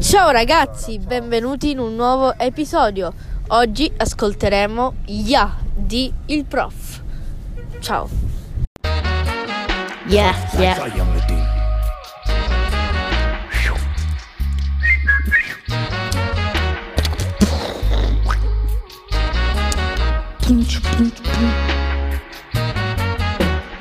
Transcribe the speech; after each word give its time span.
Ciao 0.00 0.30
ragazzi, 0.30 0.98
benvenuti 1.00 1.70
in 1.70 1.80
un 1.80 1.96
nuovo 1.96 2.38
episodio. 2.38 3.12
Oggi 3.48 3.92
ascolteremo 3.96 4.94
Ya 5.06 5.56
di 5.74 6.12
Il 6.26 6.44
Prof. 6.44 7.02
Ciao. 7.80 8.08
Yeah, 10.06 10.34
yeah. 10.56 10.86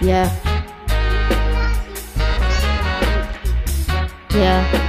Yeah. 0.02 0.32
Yeah. 4.34 4.87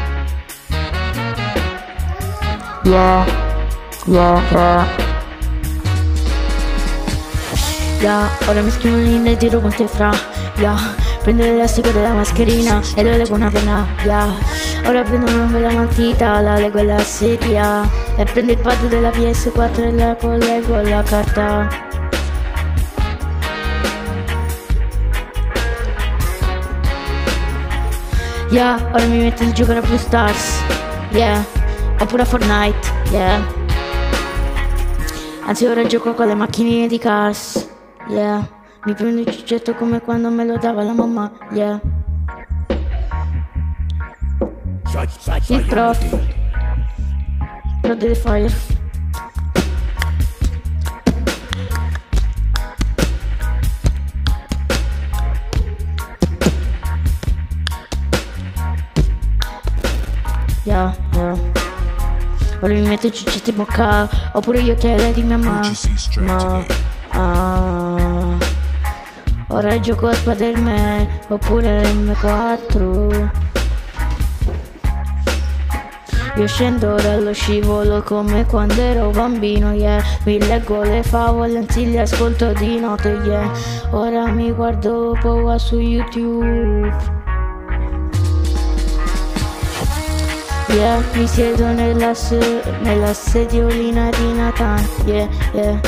Yeah. 2.88 3.26
Yeah, 4.06 4.40
yeah. 4.50 4.88
Yeah, 8.00 8.30
ora 8.48 8.62
mi 8.62 8.70
scrivo 8.70 8.96
in 8.96 9.26
e 9.26 9.36
tiro 9.36 9.60
con 9.60 9.70
te 9.74 9.86
fra. 9.86 10.10
Yeah, 10.56 10.94
prendo 11.22 11.44
l'elastico 11.44 11.90
della 11.90 12.14
mascherina 12.14 12.80
e 12.94 13.02
lo 13.02 13.14
leggo 13.14 13.34
una 13.34 13.50
penna. 13.50 13.86
Yeah, 14.04 14.32
ora 14.86 15.02
prendo 15.02 15.30
una 15.30 15.44
bella 15.44 15.70
matita, 15.70 16.40
la 16.40 16.56
leggo 16.56 16.80
alla 16.80 16.98
sedia. 17.00 17.86
E 18.16 18.24
prendo 18.24 18.52
il 18.52 18.58
pad 18.58 18.88
della 18.88 19.10
PS4 19.10 19.82
e 19.82 19.92
la 19.92 20.16
collego 20.16 20.76
alla 20.76 21.02
carta. 21.02 21.68
Yeah, 28.48 28.80
ora 28.94 29.04
mi 29.04 29.18
metto 29.18 29.42
a 29.42 29.52
giocare 29.52 29.80
a 29.80 29.82
Blue 29.82 29.98
Stars. 29.98 30.62
Yeah, 31.10 31.44
oppure 32.00 32.22
a 32.22 32.24
Fortnite. 32.24 32.92
Yeah. 33.10 33.46
Anzi, 35.44 35.66
ora 35.66 35.84
gioco 35.84 36.14
con 36.14 36.26
le 36.26 36.34
macchinine 36.34 36.86
di 36.86 36.98
Cars. 36.98 37.68
Yeah. 38.08 38.46
Mi 38.84 38.94
prendo 38.94 39.20
il 39.20 39.30
ciccetto 39.30 39.74
come 39.74 40.00
quando 40.00 40.30
me 40.30 40.44
lo 40.44 40.56
dava 40.56 40.82
la 40.82 40.92
mamma. 40.92 41.30
Yeah. 41.50 41.80
Il 45.48 45.64
prof. 45.66 45.98
Pro 47.80 47.94
delle 47.94 48.14
fire. 48.14 48.76
Yeah, 60.64 60.94
yeah. 62.58 62.64
Ora 62.64 62.74
mi 62.74 62.80
metto 62.82 63.06
i 63.06 63.12
ciccetti 63.12 63.50
in 63.50 63.56
bocca 63.56 64.08
Oppure 64.32 64.62
gli 64.62 64.70
occhiali 64.70 65.12
di 65.12 65.22
mia 65.22 65.36
mamma. 65.36 65.70
Ma 66.20 66.64
ah, 67.10 68.36
Ora 69.48 69.80
gioco 69.80 70.08
a 70.08 70.14
Spider-Man 70.14 71.08
Oppure 71.28 71.82
M4 71.82 73.30
Io 76.36 76.46
scendo 76.46 76.94
dallo 76.94 77.32
scivolo 77.32 78.02
come 78.02 78.46
quando 78.46 78.80
ero 78.80 79.10
bambino, 79.10 79.72
yeah. 79.72 80.00
Mi 80.22 80.38
leggo 80.38 80.84
le 80.84 81.02
favole, 81.02 81.58
anzi 81.58 81.90
le 81.90 82.02
ascolto 82.02 82.52
di 82.52 82.78
notte, 82.78 83.08
yeah. 83.24 83.50
Ora 83.90 84.28
mi 84.28 84.52
guardo 84.52 85.18
poco 85.20 85.58
su 85.58 85.80
YouTube 85.80 87.17
Yeah, 90.68 91.02
mi 91.14 91.26
siedo 91.26 91.66
nella, 91.72 92.14
se- 92.14 92.62
nella 92.82 93.12
sediolina 93.14 94.10
di 94.10 94.32
Nathan, 94.34 94.86
yeah, 95.06 95.28
yeah. 95.52 95.80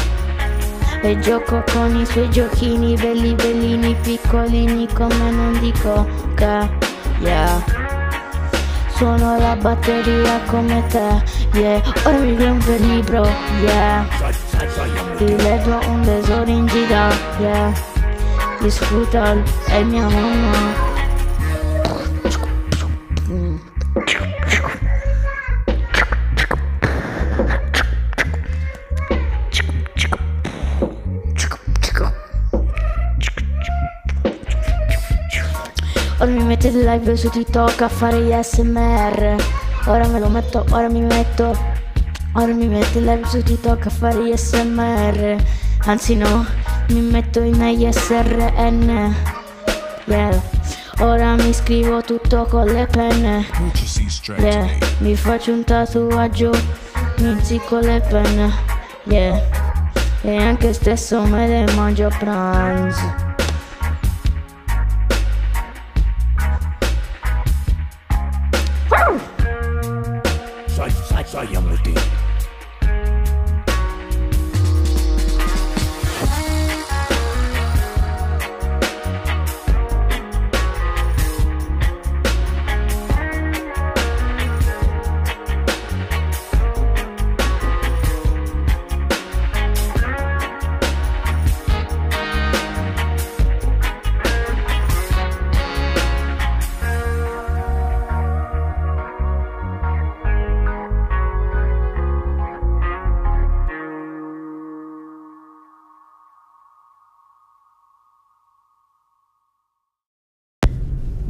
E 1.02 1.18
gioco 1.20 1.62
con 1.72 1.96
i 1.96 2.04
suoi 2.06 2.28
giochini 2.30 2.94
belli 2.94 3.34
bellini 3.34 3.94
piccolini 4.02 4.86
come 4.92 5.30
non 5.30 5.58
dico 5.60 6.06
che, 6.34 6.68
yeah. 7.20 7.62
Suono 8.94 9.38
la 9.38 9.54
batteria 9.56 10.40
come 10.46 10.82
te, 10.88 11.22
yeah. 11.58 11.82
Ora 12.04 12.18
mi 12.18 12.42
un 12.42 12.58
bel 12.64 12.80
libro, 12.80 13.26
yeah. 13.60 14.06
Ti 15.16 15.36
leggo 15.36 15.78
un 15.88 16.00
tesoro 16.02 16.50
in 16.50 16.66
gita, 16.66 17.08
yeah. 17.38 17.72
Di 18.60 18.70
Scrutal 18.70 19.42
e 19.68 19.84
mia 19.84 20.08
mamma. 20.08 20.89
Ora 36.20 36.32
mi 36.32 36.44
mettete 36.44 36.84
live 36.84 37.16
su 37.16 37.30
TikTok 37.30 37.80
a 37.80 37.88
fare 37.88 38.20
gli 38.20 38.30
SMR. 38.30 39.36
Ora 39.86 40.06
me 40.06 40.20
lo 40.20 40.28
metto, 40.28 40.66
ora 40.68 40.86
mi 40.90 41.00
metto. 41.00 41.56
Ora 42.34 42.52
mi 42.52 42.66
metto 42.66 42.98
live 42.98 43.24
su 43.24 43.42
TikTok 43.42 43.86
a 43.86 43.88
fare 43.88 44.24
gli 44.24 44.36
SMR. 44.36 45.42
Anzi 45.86 46.16
no, 46.16 46.44
mi 46.90 47.00
metto 47.00 47.40
in 47.40 47.62
ISRN. 47.62 49.14
Yeah. 50.04 50.42
Ora 50.98 51.36
mi 51.36 51.54
scrivo 51.54 52.02
tutto 52.02 52.44
con 52.50 52.66
le 52.66 52.86
penne. 52.86 53.46
Yeah. 54.36 54.68
Mi 54.98 55.16
faccio 55.16 55.52
un 55.52 55.64
tatuaggio, 55.64 56.52
mi 57.16 57.34
zicco 57.40 57.78
le 57.78 57.98
penne. 58.06 58.52
Yeah. 59.04 59.42
E 60.20 60.36
anche 60.36 60.74
stesso 60.74 61.22
me 61.22 61.48
le 61.48 61.72
mangio 61.72 62.08
a 62.08 62.14
pranzo. 62.18 63.29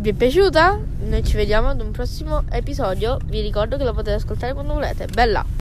Vi 0.00 0.08
è 0.08 0.12
piaciuta? 0.14 0.80
Noi 1.00 1.22
ci 1.22 1.36
vediamo 1.36 1.68
ad 1.68 1.82
un 1.82 1.90
prossimo 1.90 2.44
episodio. 2.50 3.18
Vi 3.26 3.42
ricordo 3.42 3.76
che 3.76 3.84
lo 3.84 3.92
potete 3.92 4.16
ascoltare 4.16 4.54
quando 4.54 4.72
volete. 4.72 5.04
Bella! 5.04 5.58